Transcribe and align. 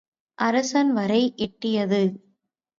அரசன் 0.37 0.91
வரை 0.93 1.21
எட்டியது. 1.37 2.01